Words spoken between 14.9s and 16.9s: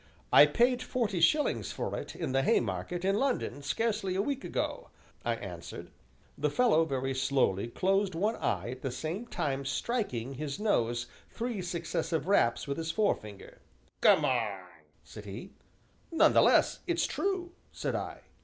said he. "None the less,